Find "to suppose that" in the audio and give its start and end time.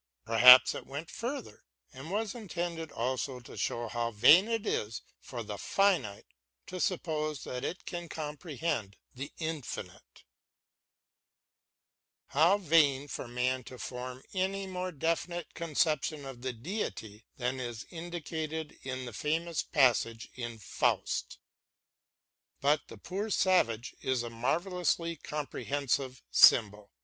6.65-7.63